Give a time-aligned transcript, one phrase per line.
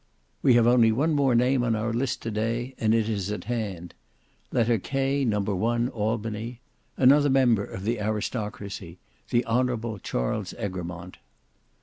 [0.41, 3.43] "We have only one more name on our list to day, and it is at
[3.43, 3.93] hand.
[4.51, 6.59] Letter K, No.1, Albany.
[6.97, 8.97] Another member of the aristocracy,
[9.29, 11.17] the Honourable Charles Egremont."